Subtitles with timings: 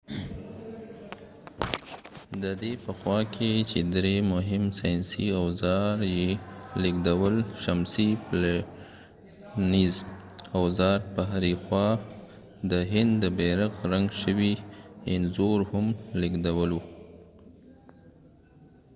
[2.43, 6.29] ددې په خوا کې چې درې مهم ساینسي اوزار یې
[6.81, 9.95] لیږدول شمسی پلټنیز
[10.59, 11.87] اوزار په هرې خوا
[12.71, 14.53] د هند د بیرغ رنګ شوي
[15.13, 15.85] انځور هم
[16.21, 16.79] لیږدولو